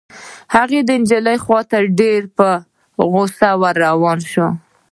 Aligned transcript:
هغه 0.55 0.79
د 0.87 0.89
نجلۍ 1.01 1.37
خوا 1.43 1.59
ته 1.69 1.77
په 1.87 1.91
ډېرې 1.97 2.27
غصې 3.13 3.51
ور 3.61 3.75
روان 3.85 4.19
شو. 4.31 4.47